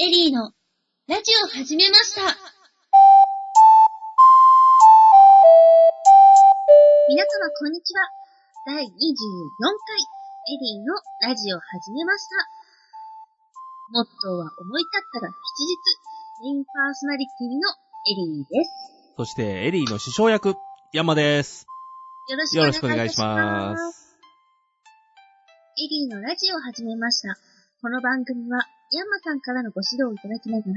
[0.00, 0.52] エリーの
[1.08, 2.20] ラジオ始めました。
[7.08, 8.08] 皆様こんにちは。
[8.64, 8.94] 第24回
[10.54, 10.94] エリーの
[11.26, 12.36] ラジオ始めました。
[13.90, 15.76] モットーは思い立ったら吉日、
[16.42, 17.56] メインパーソナリティの
[18.06, 18.70] エリーです。
[19.16, 20.54] そして、エリーの師匠役、
[20.92, 21.66] 山です。
[22.28, 23.74] よろしくお願いしま。
[23.74, 24.16] ますす。
[25.84, 27.36] エリーのラジオを始めました。
[27.82, 28.60] この番組は、
[28.90, 30.72] ヤンマさんからのご指導をいただきながら、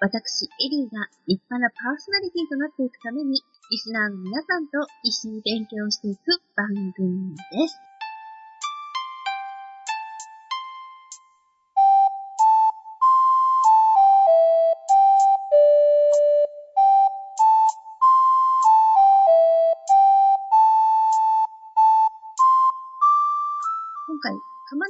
[0.00, 7.74] 私、エリーが立派なパーソナリティとなっていくために、リスナーの皆さんと一緒に勉強していく番組です。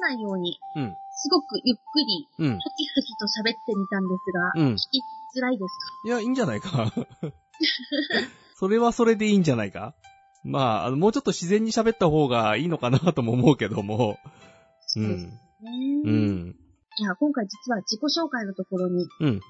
[0.01, 0.97] まないように、うん。
[1.11, 2.59] すごくゆっくり、うん。
[2.59, 2.65] と
[3.27, 5.03] 喋ってみたんですが、うん聞き
[5.39, 6.09] づらいですか？
[6.09, 6.93] いや、いいんじゃないか。
[8.55, 9.95] それはそれでいいんじゃないか？
[10.45, 14.19] まあ、あのもうちょっと自然に喋った方がいいのかなとも思うけども。
[14.23, 14.29] う
[14.87, 15.30] そうですん。
[15.30, 15.38] ね。
[16.05, 16.57] うん。
[16.99, 19.41] いや、今回実は自己紹介のところに、うん。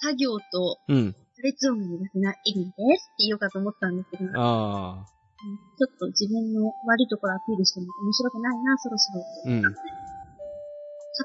[0.00, 1.12] 作業とうん。
[1.36, 5.06] 破裂音が苦手なエリーですって言おうかと思ったんですが、ああ。
[5.44, 9.24] うんちょっと自分の悪いところアピールしても面白くないな、そろそろ。
[9.46, 9.62] うん。
[9.62, 9.72] カッ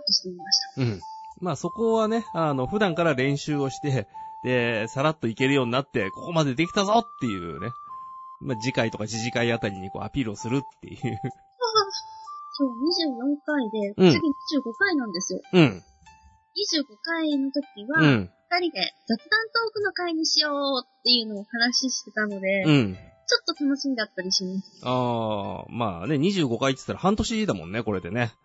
[0.05, 0.81] トしてみました。
[0.81, 1.01] うん。
[1.41, 4.07] まあそこはね、あの、普段から練習をして、
[4.43, 7.71] で、さらっといけるようになって、ここまでできたぞっていうね。
[8.41, 11.19] まあ次回とか次次回あたりにこうアピールをするっていう。
[12.59, 15.41] 今日24回で、うん次25回なんですよ。
[15.53, 15.83] うん。
[16.53, 18.31] 25回の時は、二、うん。
[18.61, 22.97] 人で雑談トークの回にしようっていうのを話してたので、うん。
[23.25, 24.81] ちょっと楽しみだったりします。
[24.83, 28.25] ああ、まあね、25回って言ったら半年だもんね、これでね。
[28.25, 28.35] 半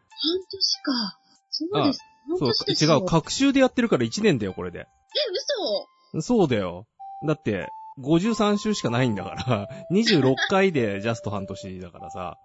[0.51, 1.19] 年か。
[1.51, 2.05] そうです。
[2.29, 2.87] 半そう年で。
[2.87, 4.81] 違う、各週でやってるから1年だよ、これで。
[4.81, 4.85] え、
[6.13, 6.23] 嘘？
[6.23, 6.87] そうだよ。
[7.23, 12.39] だって、53週しかないんだから、 26回で ジャスト半年だからさ。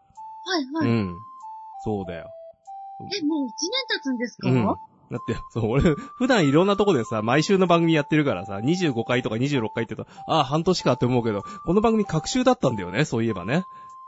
[0.46, 0.90] はいはい。
[0.90, 1.20] うん。
[1.80, 2.32] そうだよ。
[3.00, 3.52] え、もう1年
[3.88, 4.78] 経つんですか、うん。
[5.14, 13.64] だって、そう、俺、普段いろんなとこでさ、毎週の番組やってるからさ、25回とか26回って言うと、ああ、半年かって思うけど、この番組各週だったんだよね、そういえばね。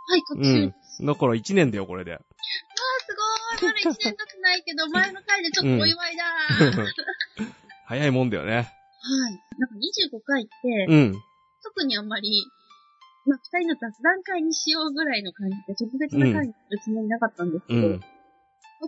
[0.08, 0.74] はい、各週。
[1.00, 1.06] うん。
[1.06, 2.14] だから1年だよ、これで。
[2.14, 3.72] あー、すごい。
[3.72, 6.86] まだ1年経ってないけど、前の回でちょっとお祝いだー。
[7.88, 8.56] 早いもんだよね。
[8.56, 8.64] はい。
[9.60, 11.16] なんか25回って、うん。
[11.64, 12.46] 特にあんまり、
[13.26, 17.94] まあ、二人の雑談会にしようぐらいの感じで、特別な回にするつもりなかったんですけど、うん。
[17.94, 18.00] もう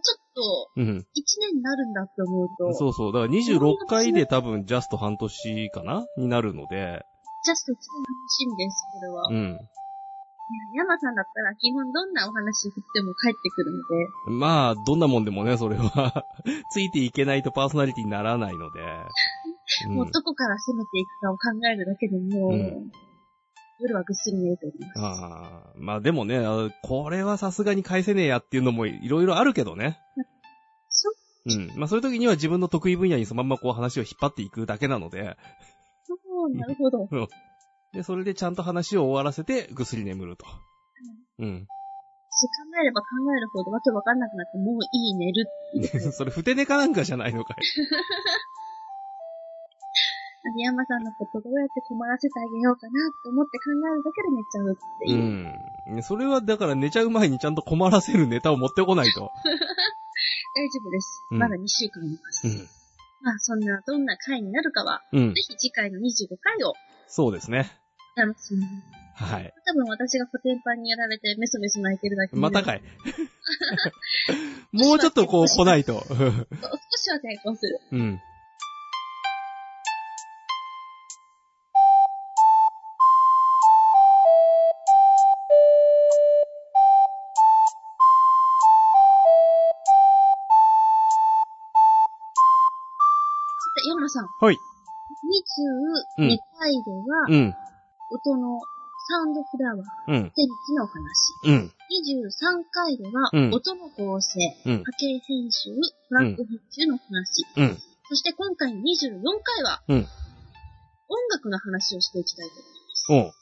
[0.02, 0.86] ちょっと、うん。
[0.86, 1.03] 1
[1.42, 3.14] 年になるんだって思うと、そうそう。
[3.14, 6.06] だから26回で多分ジャスト半年かな？
[6.16, 7.06] になるので、
[7.44, 9.28] ジャスト1年楽しみです、これは。
[9.30, 9.59] うん。
[10.74, 16.25] 山さんだったら基本どんなお話振っても帰ってくるので、まあ、どんなもんでもね、それは、
[16.72, 18.80] ついていけないとパーソナリティにならないので。
[19.88, 22.92] うんもうどこから攻めていくかを考えるだけでも、うん
[23.80, 25.00] 夜はぐっすり寝れております。
[25.00, 30.00] ああまあでもね、あこれはさすがに返せねえやっていうのもいろいろあるけどね。
[30.90, 31.14] そう、
[31.46, 31.72] うん。
[31.76, 35.38] まあそういう時には自分の得意分野にそのまんまこう話を引っ張っていくだけなので、
[36.08, 37.08] そう、なるほど。
[37.94, 40.46] で、それでちゃんと話を終わらせてぐっすり眠ると。
[41.40, 41.68] うん。
[42.30, 42.52] し考
[42.82, 45.48] えれば考えるほどわけわかんなくなって、もういい寝る
[45.80, 46.12] っていう。
[46.14, 47.58] それ、ふて寝かなんかじゃないのかい。
[50.57, 56.00] で山さんのことどうやって困らせてあげようかなって思って考えるだけで寝ちゃうっていうう。
[56.00, 56.03] ん。
[56.03, 59.31] それはだから寝ちゃう前にちゃんと困らせるネタを持ってこないと。
[60.56, 61.23] 大丈夫です。
[61.31, 62.47] うんまだ2週間あります。
[62.47, 62.68] うん。
[63.22, 65.41] まあ、そんな、どんな回になるかは、うんぜ。
[65.41, 66.74] ひ次回の25回を
[67.07, 67.72] そうですね。
[68.16, 68.66] 楽しみに。
[69.16, 69.53] はい。
[69.66, 72.81] 多分私がコテンパンにやられてメソメソ泣いてるだけでまたかい。
[74.72, 75.94] もうちょっとこう来ないと。
[75.94, 77.79] 少しは抵抗する。
[77.91, 78.22] うん。
[94.39, 94.56] はい。
[94.56, 97.56] 22回では、うん。
[98.12, 98.60] 音の
[99.10, 100.31] サウンドフラワー、うん。
[100.36, 101.34] 天気のお話。
[101.45, 101.72] うん。
[101.89, 104.84] 23回では、うん音の構成、うん。
[104.84, 105.69] 波形編集、
[106.10, 107.45] トラック編集の話。
[107.57, 107.78] うん。
[108.10, 108.84] そして今回の24
[109.44, 110.07] 回は、うん
[111.10, 112.54] 音楽の話をしていきたいと
[113.13, 113.38] 思います。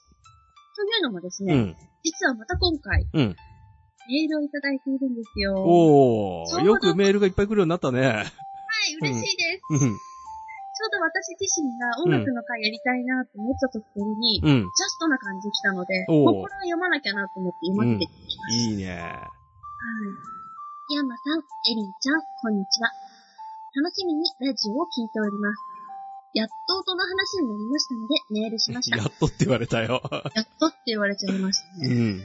[0.76, 1.76] というのもですね、うん。
[2.04, 3.36] 実はまた今回、うん。
[4.08, 5.56] メールをいただいているんですよ。
[5.58, 6.64] おー。
[6.64, 8.02] よくメールがいっぱい来るようになったね。
[8.02, 8.26] はい、
[9.02, 9.84] 嬉しいです。
[9.84, 9.98] うん。
[11.06, 14.64] 私自身が音楽の回やりたいなと思ったところに、ジうん。
[14.66, 18.56] ャストな感じで来たので、おうもうこれは読まなきゃなと思って読ませてきます。
[18.58, 18.92] いいね。
[18.92, 20.96] はい。
[20.96, 22.90] ヤンマさん、エリーちゃん、こんにちは。
[23.76, 25.62] 楽しみにラジオを聞いております。
[26.34, 28.98] やっと音の話になりましたのでメールしました。
[29.02, 30.02] やっとって言われたよ。
[30.36, 31.88] やっとって言われちゃいましたね。
[31.88, 32.22] うん。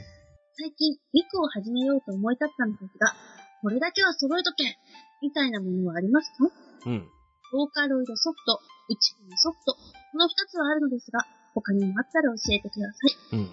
[0.57, 3.13] 最近、ミクを始めようと思い立ったのですが、
[3.61, 4.77] これだけは揃えとけ
[5.21, 6.49] みたいなものはありますか？
[6.87, 7.09] うん。
[7.51, 13.37] ボーカロイドソフト、打ち込みソフト、この二つはあるのですが、他にもあったら教えてください。
[13.37, 13.51] うん。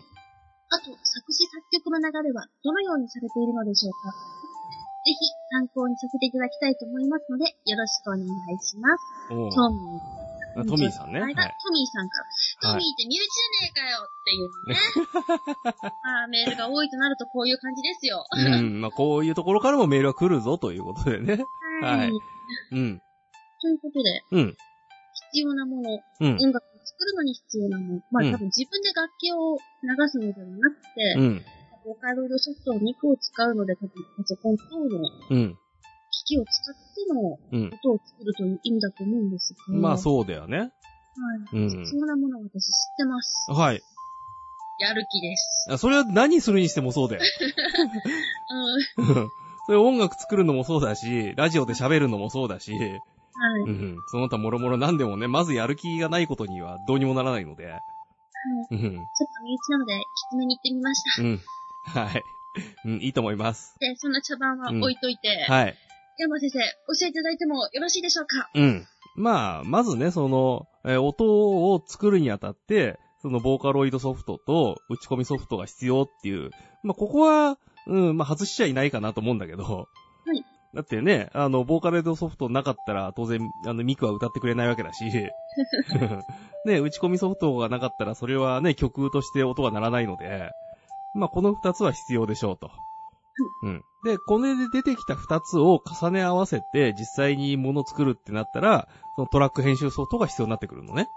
[0.70, 4.14] あと、作詞作曲の流れはどのようにされているのでしょうか
[5.02, 5.18] ぜひ
[5.50, 8.26] 参考にさせていただきたいと思いますので、よろしくお願い
[8.62, 9.34] します。
[9.34, 10.28] おうトミー。
[10.60, 11.20] あトミーさんね。
[11.20, 11.34] はい。
[11.34, 14.76] あトミーさんから、はいトミーって身内じゃねえかよっていうね。
[16.02, 18.24] ま あ、メールが多いとなるとこういう感じですよ。
[18.30, 18.80] うん。
[18.80, 21.44] まあ、こういうところからもメールが来るぞということでね。
[21.82, 22.10] はい
[22.72, 23.02] うん。
[23.60, 24.56] ということで、うん。
[25.32, 26.36] 必要なもの、うん。
[26.40, 31.44] 音楽を作るのに必要なもの、まあ、うん多分自分で楽器を流すのではなくて、うん。
[31.84, 35.58] ボーカロイドソフトを肉を使うので、多分パソコン等のうん。
[36.10, 37.70] 機器を使ってのうん。
[37.72, 39.74] 音を作るという意味だと思うんですが。
[39.74, 39.98] まあ、う。
[39.98, 40.58] そうだよね。
[40.58, 40.70] はい。
[41.52, 41.84] うん。
[41.84, 43.50] 必要なものを私知ってます。
[43.50, 43.80] はい。
[44.80, 45.66] やる気です。
[45.70, 47.22] あそれは何するにしてもそうだよ。
[48.98, 49.28] うん。
[49.66, 52.72] それ音楽作るのもそうだし、ラジオで喋るのもそうだし、
[53.40, 53.62] はい。
[53.62, 53.96] うん。
[54.08, 57.66] その他もろもろ何でもね、まずやる気がないことにはどうにもならないので。
[57.66, 57.80] はい。
[58.72, 58.80] うん。
[58.80, 58.98] ちょっと
[59.44, 61.22] 身内なので、きつめに言ってみました。
[61.22, 61.40] うん。
[61.84, 62.24] はい。
[62.84, 63.76] うん、いいと思います。
[63.78, 65.76] で、そんな茶番は置いといて、はい。
[66.18, 66.64] 山先生、教
[66.94, 68.50] えていただいてもよろしいでしょうか？
[68.54, 68.86] うん。
[69.14, 71.24] まあ、まずね、その、えー音
[71.72, 76.50] を作るにあたって、そのボーカロイドソフトと打ち込みソフトが必要っていう、
[76.82, 80.07] まあ、ここは、うん、まあ、外しちゃいないかなと思うんだけど、い
[80.74, 85.04] だってね、あの、ボーカロイドソフトなかったら、当然、あの、ミクは歌ってくれないわけだし、
[86.66, 90.50] ね、打ち込みソフトがなかったら、それはね、曲として音が鳴らないので、
[91.14, 92.70] まあ、この二つは必要でしょうと。
[93.62, 93.84] うん。
[94.04, 101.08] で、これで出てきた二つを重ね合わせて、実際に物作るってなったら、そのトラック編集ソフトが必要になってくるのね。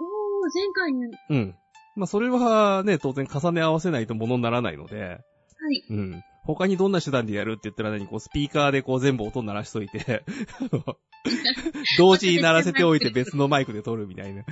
[0.00, 1.54] おー、前回に、はうん。
[1.94, 5.20] まあ、それはね、当然重ね合わせないと物にならないので、
[5.72, 5.82] い。
[5.90, 6.22] うん。
[6.54, 8.06] 他にどんな手段でやるって言ったら何？
[8.06, 10.24] こう、スピーカーでこう全部音鳴らしといて、
[11.98, 14.44] 同時に鳴らせておいて別のマイクで撮るみたいな。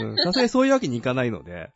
[0.00, 0.16] うん。
[0.16, 1.68] さすがにそういうわけにいかないので、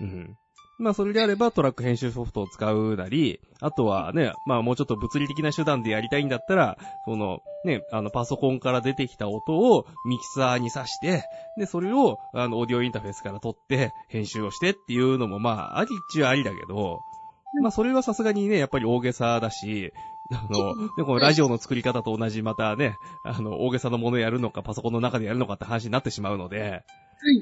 [0.00, 0.36] うん。
[0.78, 6.76] まあ、それであればトラック編集ソフトを使うなり、あとはね、まあ、もうちょっと物理的な手段でやりたいんだったら、
[7.06, 11.24] その、ね、あの、パソコンから出てきた音をミキサーに挿して、
[11.58, 17.00] で、それを、あの、オーディオインターフェースから撮って、編集をしてっていうのも、まあ、ありっちゃありだけど、
[17.62, 19.92] まあ、それはさすがにね、やっぱり大げさだし、
[20.32, 26.84] あの、で、このラジオの作り方と同じ、またね、あの、大げさなものやるのか、パソコンの中でやるのかって話になってしまうので、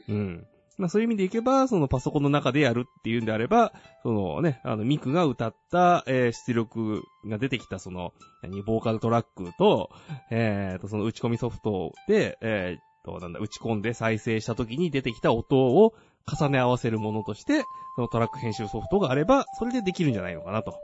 [0.08, 0.12] い。
[0.12, 0.46] うん。
[0.76, 3.72] まあ、そういう意味でいけば、そのパソコンの中でやるっていうんであれば、
[4.02, 8.12] そのね、あの、ミクが歌った、えー出力が出てきた、その、
[8.42, 9.90] 何、ボーカルトラックと、
[10.30, 15.94] えーと、その打ち込みソフトで、えーと、なんだ、打ち込んで再生した時に出てきた音を
[16.26, 20.80] 重ね合わせるものとして、そのトラック編集ソフトがあれば、それでできるんじゃないのかなと。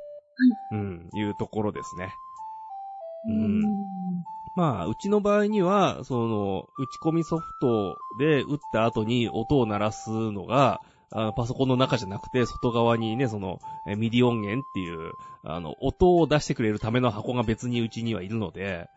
[0.70, 2.18] うん、いうところですね。
[3.28, 10.80] うんまあ、うちの場合には、その、打ち込みソフトで打った後に音を鳴らすのが、
[11.12, 18.88] あのパソコンの中じゃなくて、外側にね、その、え MIDI 音源っていう、あの、音を出してくれるための箱が別にうちにはいるので、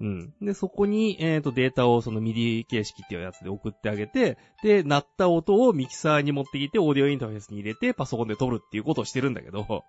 [0.00, 0.32] うん。
[0.40, 0.46] うん。
[0.46, 9.84] で、そこに、えっ、と、データをその MIDI 形式っていうやつで送ってあげて、で、鳴った音をミキサーに持ってきて、オーディオインターフェースに入れて、パソコンで撮るっていうことをしてるんだけど。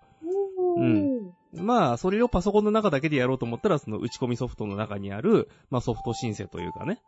[0.76, 7.00] うんまあ、それをパソコンの中だけでやろうと思ったら、その打ち込みソフトの中にある、まあソフトシンセというかね。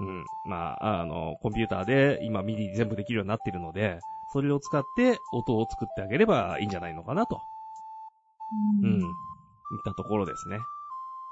[0.00, 0.24] うん。
[0.46, 4.00] まあ、あの、コンピューターで今 MIDI 全部できるようになってるので、
[4.32, 7.40] それを使って音を作ってあげればいいんじゃないのかなと。
[8.82, 9.00] うん。
[9.00, 9.06] いっ
[9.84, 10.58] たところですね。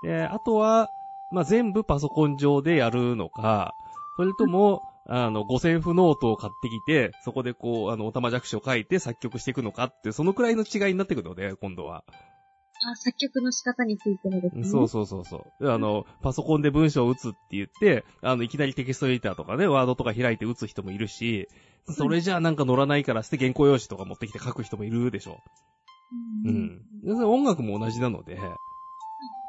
[0.03, 0.91] で、あとは、
[1.31, 3.75] まあ全部パソコン上でやるのか、
[4.17, 12.05] それとも、あの、五線譜ノートを買ってきて、そこでこう、あの、おたまじゃくしを書いて作曲していくのかって、そのくらいの違いになってくるので、今度は。
[12.85, 14.65] あ、作曲の仕方についてはですね。
[14.65, 15.71] そうそうそうそう。
[15.71, 21.49] あの、パソコンで文章を打つって言って、あの、いきなりテキストエディターとかね、ワードとか開いて打つ人もいるし、
[21.89, 25.43] それじゃあなんか乗らないからして原稿用紙とか持ってきて書く人もいるでしょ。
[26.45, 26.83] ううんん。
[27.05, 28.39] でそれ音楽も同じなので、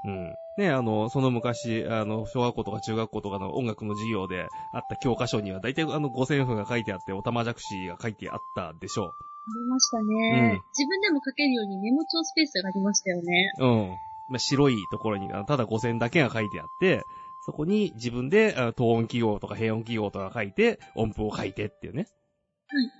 [0.05, 0.35] うん。
[0.57, 13.51] ね、あの、その昔、あの、小学校とか中学校とかの音楽の授業であった教科書には、大体あの、五線譜が書いてあって、おたまじゃくしが書いてあったでしょありましたね、うん自分でも書けるようにメモ帳スペースがありましたよね。
[13.59, 13.65] う。
[13.65, 13.89] うん。
[14.29, 17.05] まあ、白いところに、ただ五線だけが書いてあって、
[17.45, 22.07] そこに自分で、あの等音記号とか平音記号とか書いて、音符を書いてっていうね。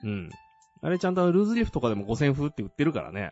[0.04, 0.30] うん。
[0.82, 3.32] あれちゃんとルーズリフとかでも五線譜って売ってるからね。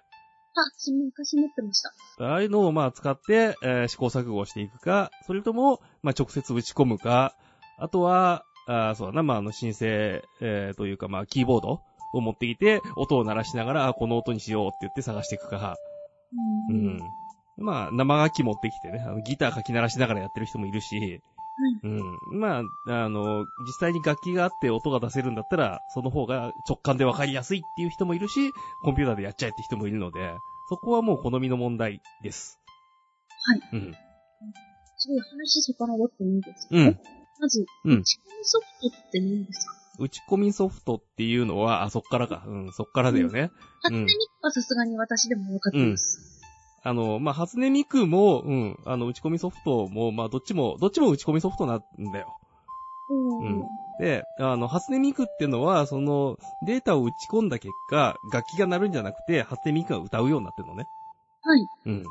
[0.53, 1.93] 私も昔持ってました。
[2.19, 7.35] ああいうのをまあ使って、えー試行錯誤していくか、それとも、まあ直接打ち込むか、
[7.77, 11.81] あとは、あーそうだな、まああの申請、えーというかまあキーボード
[12.13, 15.75] を持ってきて、音を鳴らしながら、あこの音にしようって言って探していくか、
[16.69, 16.99] ううん。
[17.57, 21.21] まあ生楽器持ってきてね、あのギター書き鳴らしながらやってる人もいるし、
[21.83, 22.19] うん。
[22.39, 28.53] まあ、あの、実際に楽器があって音が出せるんだったら、その方が直感でわかりやすいっていう人もいるし、
[28.83, 30.37] コンピューターでやっちゃえって人もいるので、
[30.69, 32.59] そこはもう好みの問題です。
[33.43, 33.61] はい。
[33.73, 33.95] うん。
[34.97, 36.99] すごい話遡ってもいいですかうん。
[37.39, 39.73] まず、うん打ち込みソフトって何ですか？
[39.99, 42.43] 打ち込みソフトっていうのは、あ、そっからか。
[42.47, 43.51] うん、そっからだよね。
[43.81, 46.30] 初音ミクはさすがに私でも分かってます。
[46.83, 52.35] あの、まあ、初音ミクも、うん、あの、打ち込みソフトも、まあ、どっちも、どっちも打ち込みソフトなんだよ。
[53.09, 53.39] うん。
[53.39, 60.87] うんで、あの、初音ミクっていうのは、その、データを打ち込んだ結果、楽器が鳴るんじゃなくて、初音ミクが歌うようになってるのね。
[61.43, 61.67] はい。
[61.85, 62.03] うん。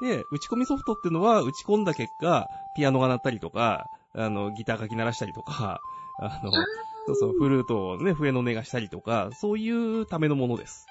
[0.00, 5.80] で、打ち込みソフトっていうのは、打ち込んだ結果、ピアノが鳴ったりとか、あの、ギター書き鳴らしたりとか、
[6.18, 6.50] あの、
[7.06, 10.86] そうそう、フルートをね、笛の音がしたりとか、そういうためのものです。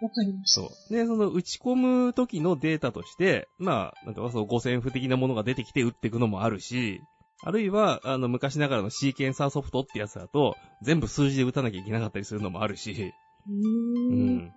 [0.00, 0.60] わかりました。
[0.62, 0.92] そう。
[0.92, 7.04] で、その打ち込む時のデータとして、まあ、なんかその5000符的なものが出てきて打っていくのもあるし、
[7.42, 13.14] あるいは、あの、昔ながらのシーケンサーソフトってやつだと、全部数字で打たなきゃいけなかったりするのもあるし、
[13.48, 14.36] うん。
[14.36, 14.52] ん。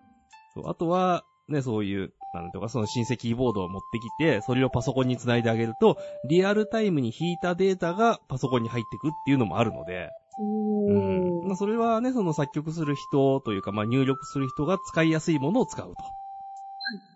[0.54, 11.33] そう、あとは、ね、そういう、なんとかそのシンセキーボードを持ってきて、それをパソコンにつないであげると、リアルタイムに引いたデータがパソコンに入ってくっていうのもあるので、おうん。
[11.44, 11.56] まあ、ー。
[11.56, 15.96] それはね、その作曲する人というか、まあ、入力する人が使いやすいものを使うと。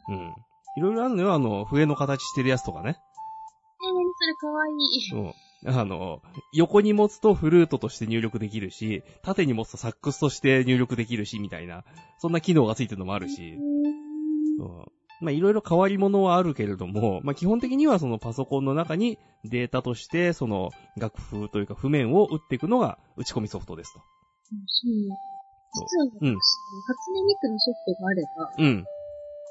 [0.10, 0.36] うん。
[0.76, 2.90] いろいろあるのよ、あの、笛の形してるやつとかね。
[2.90, 5.12] えー、それかわいい。
[5.14, 5.34] うん。
[5.66, 6.22] あの、
[6.54, 11.84] 横に持つとフルートとして入力できるし、縦に持つとサックスとして入力できるし、みたいな、
[12.20, 13.58] そんな機能がついてるのもあるし
[14.60, 14.86] うー、んうん
[15.20, 24.02] まあ、いろいろ変わり者はあるけれども、まあ、基本的にはそのパソコンの中にデータとして、その楽譜というか譜面を打っていくのが打ち込みソフトですと。
[24.52, 25.88] うんそう。
[25.88, 28.86] 実は私、うん初音ミクのソフトがあれば、うん。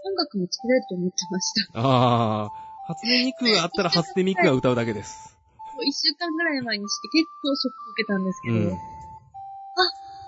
[0.04, 1.80] 音楽も作れると思ってました。
[1.80, 2.52] ああ、
[2.86, 5.36] 初音ミクがあったら初音ミクが歌うだけです。
[5.84, 8.76] 一週間ぐらい前にして結構ショック受けたんですけど、うんあ、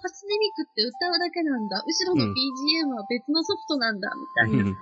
[0.02, 1.82] 初音ミクって歌うだけなんだ。
[1.87, 4.64] 後ろのうん BGM は別のソフトなんだ、みたいな。
[4.64, 4.76] うん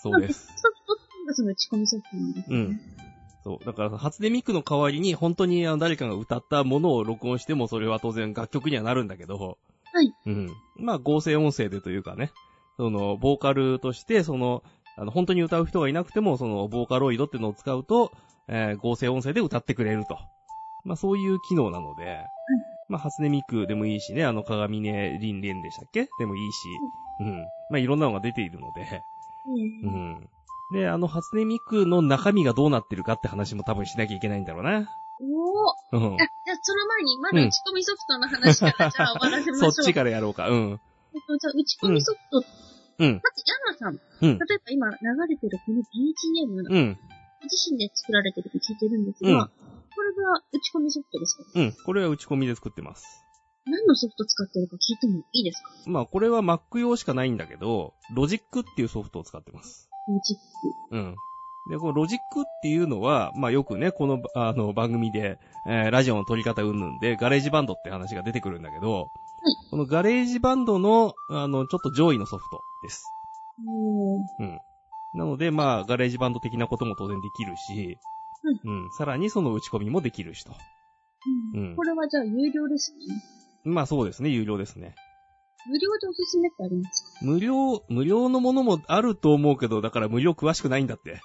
[0.00, 0.46] そうです。
[0.54, 2.56] ソフトっていうのがその打ち込みソフトなんですね。
[2.56, 2.80] うん
[3.44, 3.64] そう。
[3.64, 9.58] だから、初音ミクの代わりに、本当にあの誰かが歌ったものを録音しても、それは当然楽曲にはなるんだけど、
[9.92, 10.12] はい。
[10.26, 10.50] うん。
[10.76, 12.30] まあ、合成音声でというかね、
[12.76, 14.62] その、ボーカルとして、その、
[14.96, 18.12] あの、本当に歌う人がいなくても、その、ボーカロイドっていうのを使うと、
[18.48, 20.18] えー合成音声で歌ってくれると。
[20.84, 22.24] まあ、そういう機能なので、
[22.88, 26.08] まあ、初音ミクでもいいしね、あの、鏡音リンレンでしたっけ？
[26.18, 26.68] でもいいし、
[27.20, 27.46] うん。
[27.68, 29.02] まあ、いろんなのが出ているので、
[29.84, 30.28] ううんん。
[30.70, 34.88] で、あの、初音ミクの中身がどうなってるかって話も多分しなきゃいけないんだろうな。
[35.20, 35.98] おー。
[35.98, 36.18] うんあ、。
[36.18, 39.70] じゃあその前に、まだ打ち込みソフトの話から、じゃあ 終わらせましょ。
[39.72, 40.48] そうっちからやろうか。
[40.50, 40.80] うん。
[41.14, 42.44] えっと、じゃあ打ち込みソフト、
[43.00, 43.20] うん。
[43.22, 43.94] まず、ヤマさん。
[43.94, 44.38] うん。
[44.38, 44.96] 例えば今流
[45.28, 46.98] れてるこの BGM、うん。
[47.40, 49.50] ご自身で作られてると聞いてるんですが、うん
[49.98, 51.44] これが打ち込みソフトですか？
[51.56, 51.72] うん。
[51.84, 53.24] これは打ち込みで作ってます。
[53.64, 55.70] 何のソフト使ってるか聞いてもいいですか？
[55.86, 59.87] まあ、これは Mac 用しかないんだけど、ロジックっていうソフトを使ってます。
[60.08, 60.36] ロジッ
[60.90, 60.96] ク。
[60.96, 61.16] うん。
[61.68, 69.10] で、このロジックっていうのは、まあよくね、この、あの、番組で、えーラジオの撮り方うんぬんで、 GarageBand って話が出てくるんだけど、
[69.70, 73.04] この GarageBand の、あの、ちょっと上位のソフトです。
[74.38, 74.58] うん。
[75.14, 77.98] なので、まあ、 GarageBand 的なことも当然できるし、
[78.64, 78.90] うん。
[78.92, 80.52] さらにその打ち込みもできるしと。
[81.54, 82.98] うんうんこれはじゃあ有料ですね。
[83.64, 84.94] まあそうですね、有料ですね。
[85.68, 87.10] 無料でおすすめってありますか？
[87.20, 91.20] 無料、無料のものもあると思うけど、だから無料詳しくないんだって。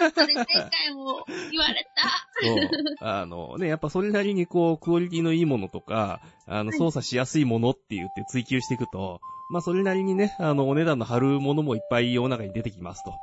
[0.00, 2.28] ああ、それ前回も言われた。
[2.40, 2.70] そう。
[3.00, 9.20] あのね、やっぱそれなりにこう、クオリティのいいものとか、あの、はい操作しやすいものって言って追求していくと、
[9.50, 13.14] まあそれなりにね、あの、お値段の張るものもいっぱい世の中に出てきますと。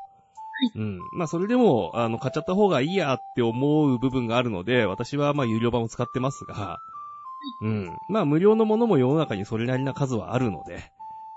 [0.75, 1.01] うん。
[1.11, 6.79] まあそれでも、あの、買っちゃった方がいいやって思う部分があるので、私はまあ有料版を使ってますが、
[7.61, 8.01] うん。
[8.07, 10.91] まあ無料のものも世の中にそれなりな数はあるので、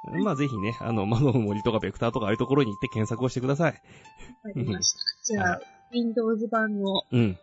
[0.04, 3.72] まあぜひね、あの、窓の森とかベクターとかああいうところに行って検索をしてください。
[3.72, 5.00] わかりました。
[5.22, 5.60] じゃあ、
[5.90, 7.38] Windows 版のうん。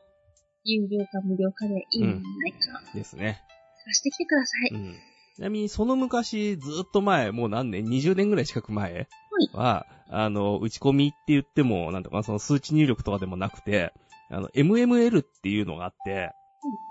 [0.64, 2.58] 有料か無料かでいいものないか、
[2.94, 3.44] ですね。
[3.86, 4.72] 探してきてください。
[4.74, 4.96] うん。
[5.36, 9.08] ちなみに、その昔、ずっと前、もう何年 ?20 年ぐらい近く前
[9.54, 13.94] は、あの、打ち込みって言っても、なんとか、その数値入力とかでもなくて、
[14.30, 16.32] あの、MML っていうのがあって、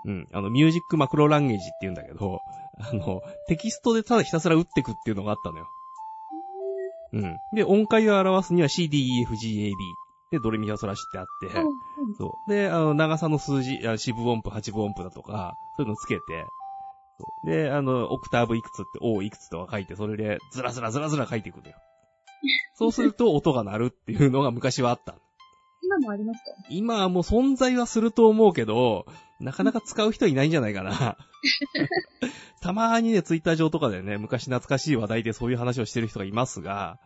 [0.05, 2.41] うん、あの、ミュージックマクロランゲージって言うんだけど、
[2.79, 5.69] あの、テキストでただひたすら打ってくっていうのがあったのよ。
[7.13, 7.39] うん。
[7.53, 9.73] で、音階を表すには CDEFGAB。
[10.31, 12.49] で、ドレミファソラシってあって、うんうんそう。
[12.49, 16.47] で、あの、長さの数字、あ四分音符、八分音符だとか、そういうのつけて、
[17.43, 21.75] で、あの、オクターブいくつって O いくつとか書いて、それで、ずらずらずらずら書いていくのよ。
[22.75, 25.15] そうすると音が鳴るっていうのが昔はあった。
[25.83, 26.51] 今もありますか？
[26.69, 29.05] 今はもう存在はすると思うけど、
[29.39, 31.17] なかなか使う人いないんじゃないかな。
[32.61, 36.97] たまーにね、ツイッター上とかでね、昔懐かしい話題でそういう話をしてる人がいますが、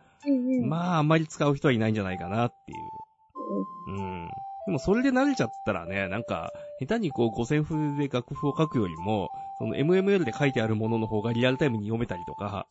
[0.68, 3.94] まあ、あんまり使う人はいないんじゃないかなっていう。
[3.96, 4.28] うん。
[4.66, 12.66] でもそれで慣れちゃったらね、なんか、下手にこう五線譜で楽譜を書くよりも、その MML で書いてあるものの方がリアルタイムに読めたりとか、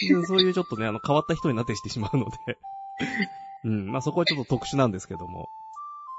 [0.00, 2.58] で そういうちょっとね、あの変わった人になってしてしまうので、
[3.64, 5.48] うん、まあそこはちょっと特殊なんですけども、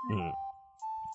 [0.10, 0.34] うん。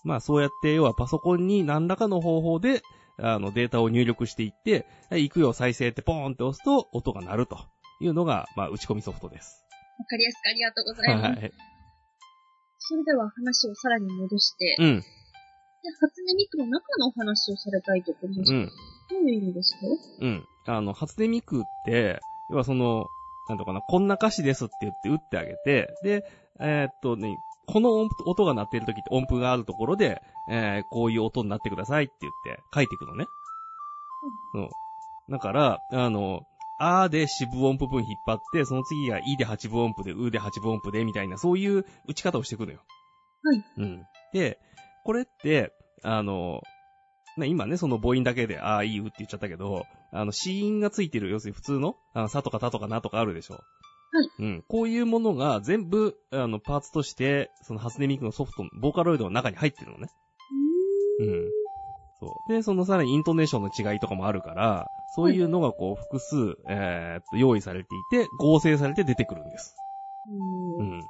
[0.04, 2.82] まあそうやって、要はパソコンに何らかの方法で、
[3.18, 7.58] あのデータを入力していって、はい行くよ再生ってポーンって押すと音が鳴ると
[8.00, 9.64] いうのが、まあ打ち込みソフトです。
[9.98, 11.40] わかりやすくありがとうございます。
[11.40, 11.52] はい。
[12.78, 15.04] それでは話をさらに戻して、うん、で
[16.00, 18.66] 初音ミクの中のお話をされたいところですか、うん。
[18.66, 19.78] どういう意味ですか？
[20.20, 20.44] うん。
[20.66, 23.06] あの、初音ミクって、要はその、
[23.48, 26.24] なんとかな、こんな歌詞ですって言って打ってあげて、で、
[26.60, 33.26] えーっとね、この音が鳴っている時って音符があるところで、えーこういう音になってくださいって言って書いていくのね。
[34.54, 34.70] うん。
[35.30, 36.46] だから、あの、
[36.78, 42.80] あーで四分音符分引っ張って、その次がいで八分音符で、うで八分音符で、みたいな、そういう打ち方をしていくのよ。
[43.42, 43.64] はい。
[43.78, 44.06] うん。
[44.32, 44.58] で、
[45.04, 45.72] これって、
[46.02, 46.62] あの、
[47.36, 53.54] ね今ね、その母音だけで、ああ、いいよって言っちゃったけど、あの、子音がついてる、要するに普通の、あの、さとかたとかなとかあるでしょ。
[53.54, 53.60] は
[54.22, 54.30] い。
[54.38, 54.64] うん。
[54.68, 60.08] こういうものが全部、あの、パーツとして、その、ハスネミクのソフト、ボーカロイドの中に入ってるのね。
[61.18, 61.28] うーん。
[61.28, 61.52] うん。
[62.20, 62.48] そう。
[62.48, 69.74] で、そのさらにイントネーションの違いとかもあるから、そういうのがこう、複数、えーっと、用意されていて、合成されて出てくるんです。
[70.28, 71.08] ううんん。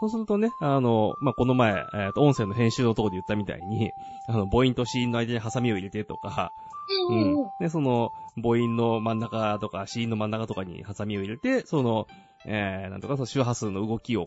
[0.00, 3.92] そうするとね、あの、まあ、この前、えっ、と、音声の編集のところで言ったみたいに、
[4.28, 6.52] あの、母音と子音の間にハサミを入れてとか、
[7.10, 7.50] ええうん。
[7.60, 12.06] で、その、母音の真ん中とか、子音の真ん中とかにハサミを入れて、その、
[12.46, 14.26] えー、なんとか、その周波数の動きを、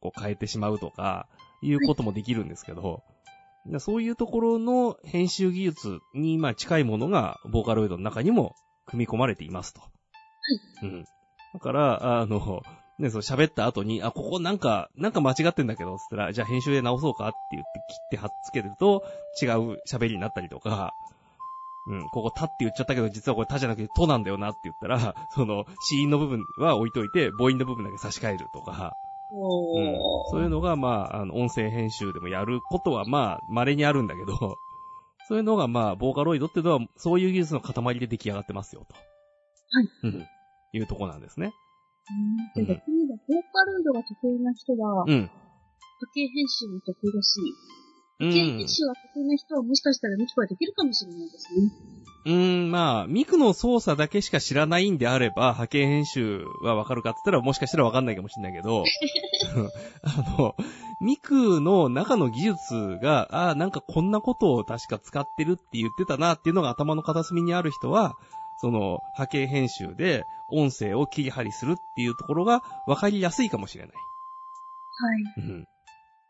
[0.00, 1.26] こう変えてしまうとか、
[1.60, 3.02] いうこともできるんですけど、
[3.66, 8.54] でそういうところの編集技術に、まあ、近いものが、ボーカロイドの中にも
[8.86, 9.80] 組み込まれていますと。
[10.82, 11.04] うん。
[11.52, 12.62] だから、あの、
[12.98, 19.04] ね、そう喋った後に、あ、ここなんか、なんか間違ってんだけど、つったら、じゃあ編集で直そうかって言って切って貼っつけると、
[19.40, 20.94] 違う喋りになったりとか、
[21.88, 28.96] うん、ここたって言っちゃったけど、実はこれたじゃなくてとなんだよなって言ったら、 その、子音の部分は置いといて、母音の部分だけ差し替えるとか、
[29.30, 29.98] うん、
[30.30, 34.58] そういうのが、まあ、あの、音声編集でもやることは、まあ、稀にあるんだけど、
[35.28, 38.94] そういうのが、まあ、ボーカロイドっていうのは、そういう技術の塊で出来上がってますよ、と。
[38.94, 39.88] はい。
[40.04, 40.26] うん。
[40.72, 41.52] いうとこなんですね。
[42.56, 42.64] うん。
[42.66, 43.18] で逆にボー
[43.52, 45.30] カロイドが得意な人は、うん。
[46.00, 47.40] 波形編集も得意だし、
[48.20, 51.72] うん波形編集が得意な人はもしかしたらミキコはできるかもしれないですね。
[52.26, 58.84] うーん、まあ、ミクの操作だけしか知らないんであれば、波形編集はわかるかって言ったら、もしかしたらわかんないかもしれないけど、
[60.02, 60.54] あの、
[61.00, 68.16] ミクの中の技術が、ああ、なんかこんなことを確か使ってるって言ってたなっていうのが頭の片隅にある人は、
[68.60, 73.94] その波形編集で音声を切り張りするっていうところがわかりやすいかもしれない。
[73.94, 75.46] はい。
[75.46, 75.66] うん。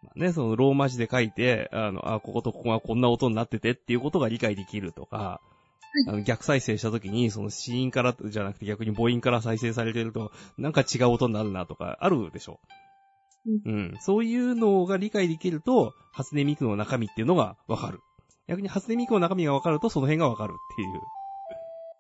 [0.03, 5.41] まあね、そのローマ字で書いて、あの、あ、こことここがこんな音になっててっていうことが理解できるとか、
[6.07, 12.61] あの逆再生した時に、その子音からじゃなくて逆に母音から再生されてると、なんか違う音になるなとか、あるでしょ。
[13.65, 13.97] うん。
[14.01, 18.01] そういうのが理解できると、初音ミクの中身っていうのがわかる。
[18.47, 21.01] 逆に初音ミクの中身がわかると、その辺がわかるっていう。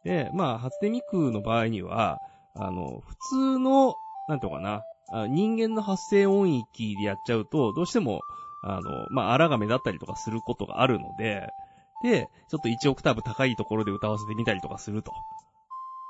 [0.08, 2.22] で、まあ、初音ミクの場合には、
[2.54, 3.94] あの、普通の、
[4.26, 8.24] なんていうのかな、あ人間の発声音域でやっちゃうと、どうしても、
[8.62, 11.52] あの、まあ、荒が目だったりとかすることがあるので、
[12.00, 15.12] で、ちょっと1オクターブ高いところで歌わせてみたりとかすると。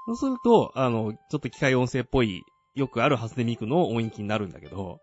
[0.07, 5.01] そうすると、あの、ちょっと機械音声っぽい、よくある初音ミクの音域になるんだけど、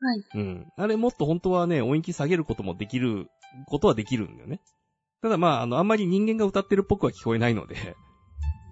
[0.00, 0.22] はい。
[0.34, 0.72] うん。
[0.76, 3.32] あれもっと本当はね、音域下げることもできる、
[3.66, 4.60] ことはできるんだよね。
[5.22, 7.96] ただまあ、あの、あんまり人間が歌ってるっぽくは聞こえないので、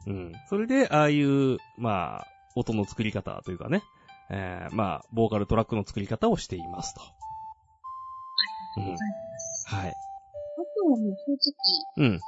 [0.07, 0.33] うん。
[0.49, 3.83] それで、ああいう、まあ、音の作り方というかね、
[4.31, 7.03] えー、まあ、ボーカルトラックの作り方をしていますと。
[8.79, 8.91] うん。
[8.91, 9.69] ございます。
[9.69, 9.91] はい。
[9.91, 11.33] あとはもう正
[11.99, 12.19] 直、うん。
[12.19, 12.23] 波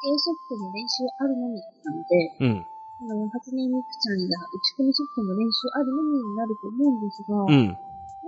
[0.00, 2.66] 形ソフトの練習あるのみなので、うん。
[3.00, 7.76] あの、初音ミクちゃんや打ち込みソフトの練習あるのみになると思うんですが、もううん。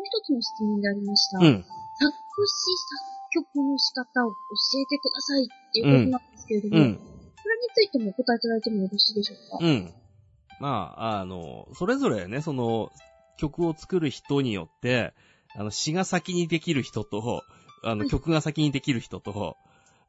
[0.04, 1.38] 一つの質問でありました。
[1.38, 1.64] うん。
[1.96, 2.12] 作
[2.48, 2.76] 詞
[3.32, 4.36] 作曲の仕方を教
[4.80, 6.96] えてくださいっていうことなんですけれども、うん。
[6.96, 7.11] これ
[7.54, 9.92] についてもお答えいただいてもよろしいでしょうか、うん。
[10.60, 12.90] まあ、あの、それぞれね、その、
[13.36, 15.12] 曲を作る人によって、
[15.54, 17.42] あの、詩が先にできる人と、
[17.82, 19.56] あの、はい曲が先にできる人と、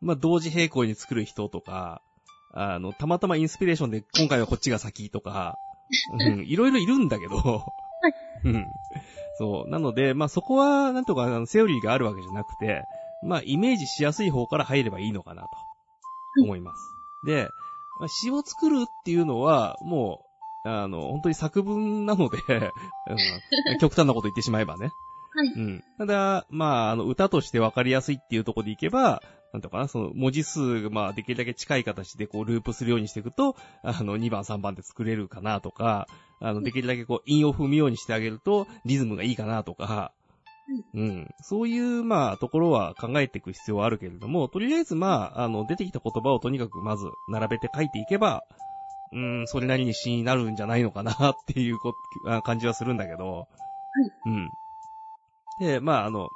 [0.02, 2.02] まあ、同時並行に作る人とか、
[2.54, 5.58] あの、たまたまインスピレーションで今回はこっちが先とか、
[6.14, 7.74] うん、いろいろいるんだけど、
[8.44, 8.72] うん。
[9.38, 9.70] そう。
[9.70, 12.86] なので、まあ、そこは、なんとか、あの、セオリーがあるわけじゃなくて、
[13.22, 15.50] まあ、イメージしやすい方から入ればいいのかなと、
[16.42, 16.78] 思います。
[16.78, 17.03] で、ま
[18.00, 20.26] あ、詩を作るっていうのは、も
[20.66, 22.38] う、あの、本当に作文なので、
[23.08, 24.94] うん極端なこと言ってしまえばね。
[25.36, 25.48] はい。
[25.48, 25.84] うん。
[25.98, 36.08] ただ、まあ、あの、歌として分かりやすいっていうところでいけば、なんとかな、その、文字数が、まあ、できるだけ近い形で、こう、ループするようにしていくと、あの、2番、3番で作れるかなとか、
[36.40, 40.12] あの、できるだけこう、韻を踏むようにしてあげると、リズムがいいかなとか、
[40.94, 41.36] うん。
[41.42, 48.44] そういう、まあ、ところは考えていく必要はあるけれども、とりあえず、まあ、あの、出てきた言葉をとにかくまず、並べて書いていけば、
[49.12, 51.96] うん、それなりに詩になるんじゃないのかなっていうこ
[52.26, 53.48] あ感じはするんだけど、
[54.26, 54.52] うん。
[55.60, 56.30] で、まあ、あの、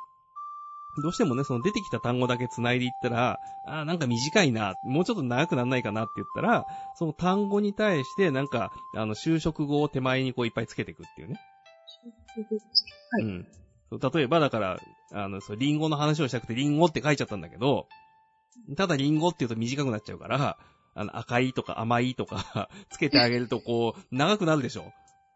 [1.02, 11.40] どうしてもね、その出てきた単語だけ繋いでいったら、あーなんか短いな、もうちょっと長くなんないかなって言ったら、その単語に対して、なんか、あの、就職語を手前にこういっぱいつけていくっていうね。
[13.12, 13.48] はいうん。
[13.92, 14.80] 例えば、だから、
[15.12, 17.88] あの、そう、リンゴの話をしたくて、リンゴって書いちゃったんだけど、
[18.76, 20.58] ただリンゴって言うと短くなっちゃうから、
[20.94, 24.84] あの、赤いとか甘いとか、 つけてあげるとこう、長くなるでしょ？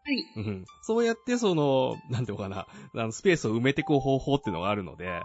[0.04, 0.26] はい。
[0.36, 0.66] うん。
[0.80, 5.24] そうやって、その、なんていうのかな、あの、スペースを埋めていく方法っていうのがあるので、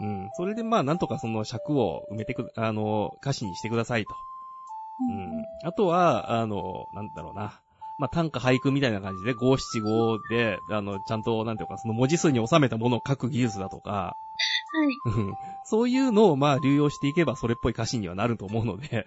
[0.00, 0.30] うん。
[0.32, 4.16] それで、まあ、なんとかその尺を埋めてく、あの、歌詞にしてくださいと。
[5.00, 5.48] うん。
[5.62, 7.60] あとは、あの、なんだろうな。
[7.98, 14.16] まあ、短歌俳句みたいな感じで、五七五で、あの、ちゃんと、なんていうか、その文字数に収めたものを書く技術だとか、
[14.72, 15.16] はい。
[15.16, 19.06] うんそういうのを、まあ、流用していけば、それっぽい歌詞にはなると思うので、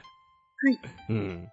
[0.58, 0.80] はい。
[1.10, 1.50] うん。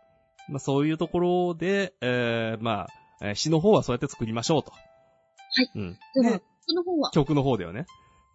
[0.49, 2.88] まあ、そういうところで、えー、まあ、
[3.21, 4.71] えー詩の方はそうやって作りましょうと。
[4.71, 5.71] はい。
[5.75, 5.99] うん。
[6.14, 7.87] ではで、、その方は、曲の方だよね。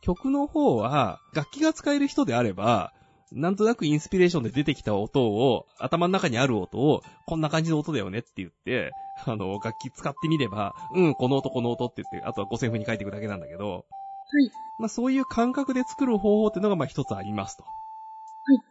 [0.02, 2.94] 曲の方は、楽器が使える人であれば、
[3.32, 8.94] なんとなくインスピレーションで出てきた音を、頭の中にある音を、こんな感じの音だよねって言って、
[9.26, 13.86] あの、楽器使ってみれば、うん、この音、この音って言って、あとは五線譜に書いていくだけなんだけど、
[14.30, 14.52] はい。
[14.78, 17.64] まあそういう感覚で作る方法っていうのがまあ一つありますと。
[17.64, 17.70] は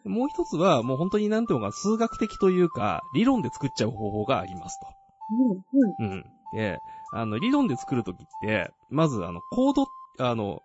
[0.04, 0.08] い。
[0.08, 4.86] もう一つは、もう本当になんていうのか、数学的というか、理論で作っちゃう方法がありますと。
[5.30, 5.56] うん。
[5.56, 5.94] はい。
[5.98, 6.26] うん。
[6.52, 6.80] で、
[7.12, 9.88] あの、理論で作るときって、まず、あの、コード、
[10.18, 10.62] あの、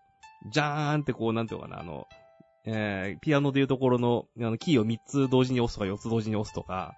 [0.47, 2.07] じゃーんってこう、なんていうのかな、あの、
[2.65, 6.95] えー、ピアノでいうところの、あの、キーを3つ同時に押すとか4つ同時に押すとか、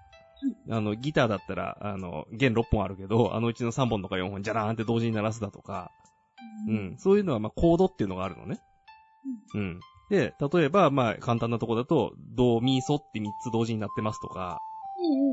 [0.69, 5.91] あの、ギターだったら、あの、弦6本あるけど、あのうちの3本とか4本、じゃらーんって同時に鳴らすだとか、
[6.67, 6.95] うん。
[6.97, 8.59] そういうのは、まあ、コードっていうのがあるのね。
[9.53, 9.79] うん。
[10.09, 14.61] で、例えば、まあ、簡単なとこだと、ド、ミ、ソって3つ同時になってますとか、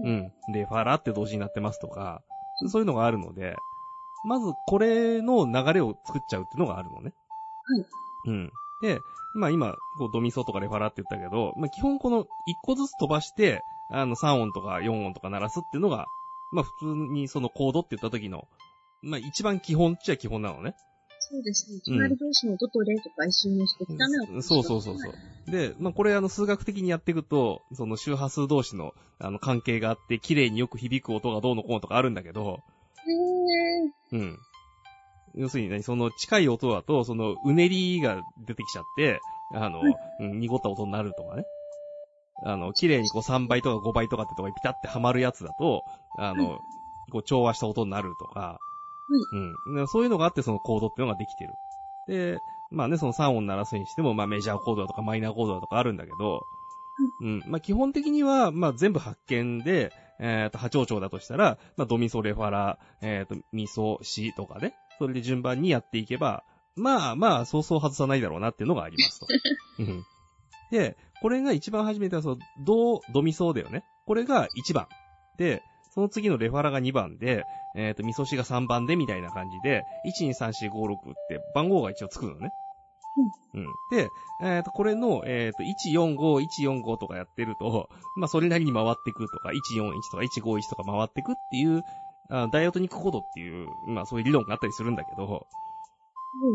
[0.05, 0.11] うん。
[0.11, 0.33] うん。
[0.49, 0.53] うん。
[0.53, 2.23] で、ファラって同時になってますとか、
[2.67, 3.57] そういうのがあるので、
[4.25, 7.15] まずこれの流れを作っちゃうっていうのがあるのね。
[7.65, 7.85] はい。
[8.27, 8.53] うん。
[8.81, 16.09] で、まあ今、こうドミソとかレファラって言ったけど、まあ基本この1個ずつ飛ばして、あの3音とか4音とか鳴らすっていうのが、
[16.51, 18.49] まあ普通にそのコードって言った時の、
[19.03, 20.75] まあ一番基本っちゃ基本なのね。
[21.31, 21.81] そうですね。
[21.87, 25.51] うん隣同士の音とレとか一緒にして、ダメをそうそうそうそう。
[25.51, 32.63] で、まあこれあの数学的にやっていくと、その周波数同士のあの関係があって、綺麗によく響く音がどうのこうのとかあるんだけど、
[34.13, 34.39] へうん。
[35.35, 39.21] 要するにね、その近い音だと、そのうねりが出てきちゃって、
[39.53, 41.45] あの、はいうん、濁った音になるとかね。
[42.43, 45.85] あの、綺麗にこう3倍とか5倍とかってとこにピタってはまるやつだと、
[46.17, 46.59] あの、は
[47.11, 48.59] こう調和した音になるとか、
[49.67, 49.75] うん。
[49.75, 51.59] でそういうのがあってそのコードっていうのができてる。
[52.07, 52.41] で、
[52.71, 56.47] まあね、その3音鳴らすにしても、まあメジャーコードだとかマイナーコードだとかあるんだけど、
[57.21, 57.43] うん。
[57.47, 64.75] まあ基本的には、まあ全部発見で、えっ、と、波長長だとしたら、まあドミソレファラ、えっ、と、ミソシとかね。
[65.01, 66.45] それで順番にやっていけば、
[66.77, 69.27] まあまあ、そうそう外さないだろうなっていうのがありますと。
[69.81, 70.05] うん。
[70.71, 73.83] で、これが一番初めては、その、ド、ドミソだよね。
[74.07, 74.89] これが1番。
[75.39, 75.63] で、
[75.95, 82.53] その次のレファラが2番で、えっ、と、ミソシが3番でみたいな感じで、1,2,3,4,5,6って番号が一応つくのね。
[83.55, 83.75] うん。
[83.91, 84.11] で、
[84.43, 91.85] えっ、と、これの、えっ、と、145、145とかやってると、まあ、それなりに回ってくとか、141とか151とか回ってくっていう、
[92.31, 95.47] あダイオトニックコードっていう、まあ、そういう理論があったりするんだけど、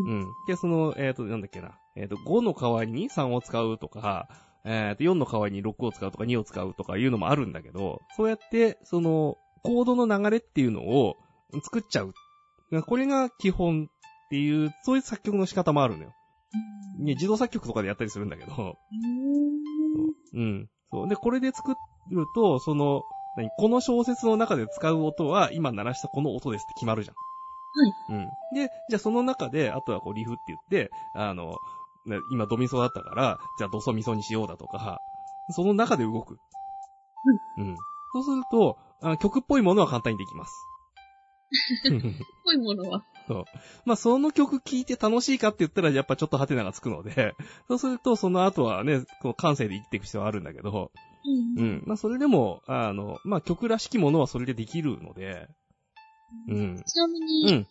[0.06, 0.12] うん。
[0.12, 0.34] うん。
[0.48, 1.78] で、その、えっ、と、なんだっけな。
[1.96, 4.30] えっ、と、5の代わりに3を使うとか、
[4.64, 11.18] えっ、と、4の代わりに6を使うとか2を使うとかいうのもあるんだけど、そうやって、その、コードの流れっていうのを
[11.64, 12.14] 作っちゃう。
[12.88, 16.14] これが基本っていう、そういう作曲の仕方もあるのよ。
[17.00, 18.78] ね、自動作曲とかでやったりするんだけど、
[20.34, 20.70] うん。
[20.92, 21.08] そう。
[21.10, 21.76] で、これで作
[22.12, 23.04] ると、その、
[23.36, 27.16] 何この小説の中で使う音は、今鳴らしたこの音ですって決まるじゃん。
[27.16, 27.94] はい。
[28.10, 28.30] うん。
[28.54, 31.58] で、じゃあその中で、あとはこうリフって言って、あの、
[32.06, 35.02] ね今ドミソだったから、じゃあドソミソにしようだとか、
[35.50, 36.38] その中で動く。
[37.58, 37.76] うん。
[38.14, 40.54] そうすると、あ曲っぽいものは簡単にできます。
[42.44, 43.04] ぽいものは。
[43.28, 43.46] そう。
[43.86, 47.36] まあ、その曲聴いて楽しいかって言ったら、やっぱちょっとハテナがつくので、
[47.68, 50.92] そうすると、その後はね、こう感性で生きていく必要はあるんだけど、
[51.28, 51.84] うんうん。
[51.86, 55.48] まあ、それでも、あの、まあ、曲らしきものはそれでできるので、
[56.48, 56.84] うん。
[56.86, 57.66] ちなみに、うん今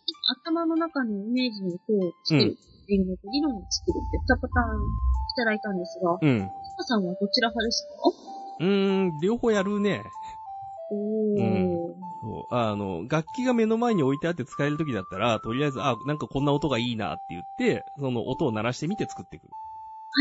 [0.51, 1.75] 頭の中のイメージの音
[2.07, 6.51] を作るっていうのと、理論を作るって2パターンいただいたんですが、うん。
[6.77, 7.93] パさんはどちら派ですか？
[8.59, 10.11] うーん、両方やるね。
[10.89, 11.93] おー。
[12.21, 12.55] そう。
[12.55, 19.45] あの、楽器が目の前に置いてあって使える時だったら、とりあえず、あ、なんかこんな音がいいなって言って、その音を鳴らしてみて作っていく。
[19.47, 19.51] は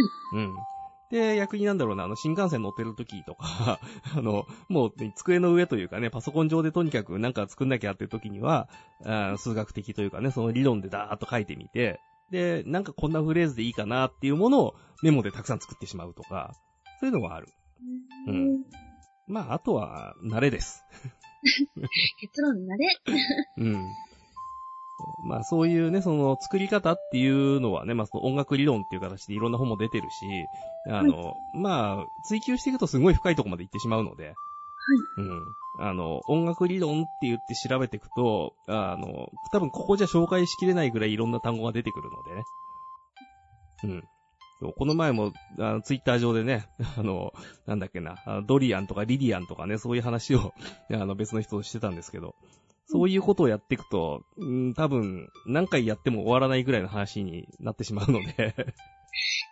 [0.02, 0.10] い。
[0.32, 0.66] うん。
[1.10, 3.78] で、逆になんだろうな、あの、新幹線乗ってる時とか、
[4.16, 8.68] あの、もう、机の上というかね、パソコン上でとにかくなんか作んなきゃっていう時には、
[9.04, 16.54] あ数学的というかね、その理論でダーッと書いてみて、で、なんかこんなフレーズでいいかなっていうものをメモでたくさん作ってしまうとか、
[17.00, 17.48] そういうのがある。
[18.26, 18.64] うん
[19.26, 20.84] まあ、あとは、慣れです。
[22.20, 22.86] 結論なれ。
[23.58, 23.84] うん。
[25.18, 30.48] まあそういうね、その作り方っていうのはね、まあその音楽理論っていう形でいろんな本も出てるし、
[30.86, 34.34] あの、まあ追求していくとすごい深いところまで行ってしまうので、
[35.16, 35.56] うん。
[35.78, 42.44] あの、音楽理論って言って調べていくと、あの、多分ここじゃ紹介しきれないぐらいいろんな単語が出てくるのでね。
[43.84, 44.08] うん。
[44.60, 47.32] そうこの前も、あのツイッター上でね、 あの、
[47.66, 50.54] なんだっけな、ドリアンとかリディアンとかね、そういう話を、
[50.92, 52.36] あの、別の人としてたんですけど、
[52.86, 58.54] そういうことをやっていくと、うん、多分、何回やっても終わらないぐらいの話になってしまうので、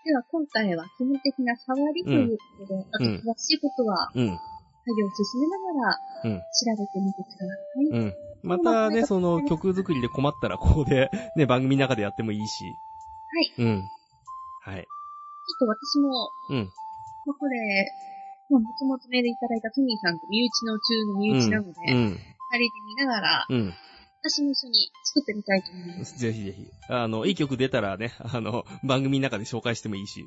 [0.04, 6.42] では今回は基本的な触りということで、あとうん詳しいことはうん、作業を進めながらうん、調
[6.78, 7.44] べてみてくださ
[7.80, 7.98] い。
[7.98, 8.14] うん。
[8.42, 13.52] またね、その曲作りで困ったら、ここで、ね、番組の中でやってもいいし、はい。
[13.58, 13.88] うん。
[14.62, 14.82] はい。
[14.82, 16.72] ちょっと私も、うん。
[17.26, 17.92] まあ、これ、
[18.50, 22.18] まあ、もともとメールいただいたトミーさんと身内の中の身内なので、う二ん。
[22.58, 23.74] 人で見ながら、うん。
[24.24, 26.16] 私も一緒に作ってみたいと思います。
[26.16, 26.68] ぜひぜひ。
[26.88, 30.24] あの、いい曲出たらね、あの、番組の中で紹介してもいいし。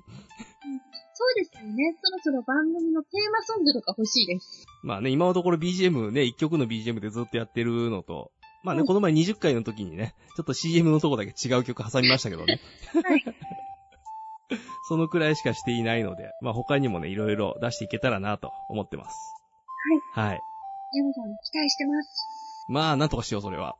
[1.17, 1.97] そうですよね。
[2.03, 4.65] そろそろ番組のテーマソングとか欲しいです。
[4.83, 8.31] まあね、今のところ BGM ね、一曲の BGM でずっとやってるのと、
[8.63, 12.59] まあね、うんこの前20回の時にね、ちょっと CM のとこだけ違う曲挟みましたけどね。
[13.01, 13.23] はい。
[14.89, 19.15] そのくらいしかしていないので、まあ他にもね、いろいろ出していけたらなと思ってます。
[20.13, 20.29] はい。
[20.29, 20.39] はい。
[20.95, 22.65] 山さん、期待してます。
[22.67, 23.75] まあ、なんとかしよう、それは。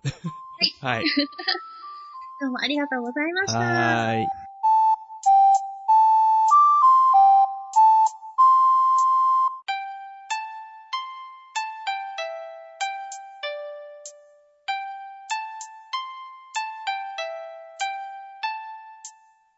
[0.81, 1.05] はい。
[2.41, 3.59] どうもありがとうございました。
[3.59, 4.27] はーい。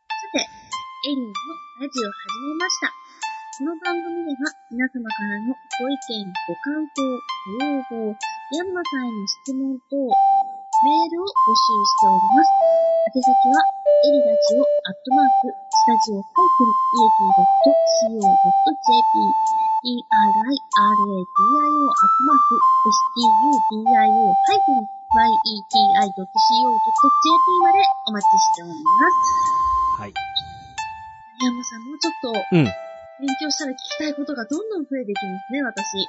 [0.07, 0.39] さて、
[1.09, 1.33] エリーの
[1.81, 3.06] ラジオを始めました。
[3.57, 7.01] この番組では皆様からのご意見、ご感想、
[7.57, 8.13] ご要望、
[8.53, 12.53] ヤンマさんへの質問等、メールを募集しております。
[13.09, 13.57] 宛先は、
[14.05, 17.49] エリラジオアットマーク、スタジオハイフン、イエティ
[18.21, 19.25] .co.jp、
[19.89, 20.37] ERIRADIO
[20.69, 22.61] アットマーク、
[22.93, 26.13] STUDIO ハイフン、YETI.co.jp
[27.65, 29.01] までお待ちしておりま
[29.97, 30.05] す。
[30.05, 30.13] はい。
[31.41, 32.86] 山さん、もうちょっとうん。
[33.19, 35.97] い勉強したら聞きたいことがどんどん増えていきますね、私。
[36.01, 36.07] い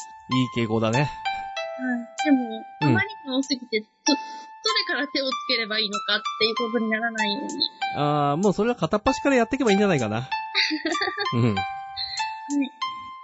[0.57, 1.01] 傾向だね。
[1.01, 2.25] はい。
[2.25, 2.45] でも、
[2.83, 7.53] うんあまりにも多すぎて、ちょ、どれから手をつければいいのかっていうことにならないように。
[7.97, 10.29] あー、もうそれは片っ端からやっていけばいいんじゃないかな。
[11.35, 11.55] うん。
[11.55, 11.65] はい。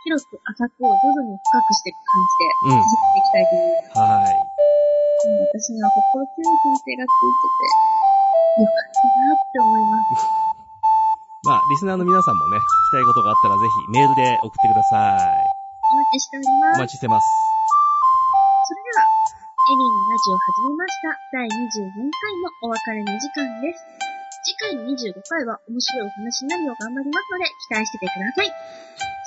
[0.05, 2.81] 広く浅くを徐々に深くしていく感じで、うん。
[2.81, 3.99] 続けていきたいと思います。
[3.99, 4.55] はーい。
[5.25, 10.44] もう私には心強い先生がついてて、よかったなって思います。
[11.45, 12.65] まあ、リスナーの皆さんもね、聞き
[12.97, 15.45] たいことがあったらぜひメールで送ってください。
[15.93, 16.81] お待ちしております。
[16.81, 17.29] お待ちしてます。
[18.65, 21.21] それでは、エリーのラジオを始めました。
[21.37, 23.85] 第24回もお別れの時間です。
[24.41, 28.49] 次回の25回は面白いお話になるよう頑張りますので、期待しててください。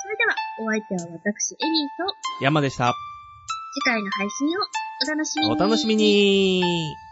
[0.02, 2.98] それでは、お相手は私、エリーと、山でした。
[3.78, 4.66] 次回の配信を
[5.06, 5.52] お楽しみに。
[5.54, 7.07] お楽しみに